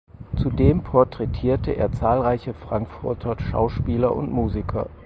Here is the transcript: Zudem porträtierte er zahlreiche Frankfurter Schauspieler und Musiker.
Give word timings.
Zudem 0.35 0.81
porträtierte 0.81 1.73
er 1.73 1.91
zahlreiche 1.91 2.55
Frankfurter 2.55 3.37
Schauspieler 3.39 4.15
und 4.15 4.31
Musiker. 4.31 4.89